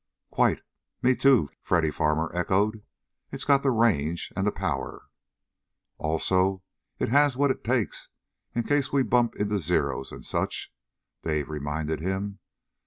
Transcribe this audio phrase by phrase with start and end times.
[0.31, 0.63] "Quite;
[1.03, 2.81] me, too!" Freddy Farmer echoed.
[3.31, 5.05] "It's got the range, and the power."
[5.99, 6.63] "Also,
[6.97, 8.09] it has the what it takes,
[8.55, 10.73] in case we bump into Zeros and such,"
[11.21, 12.39] Dave reminded him.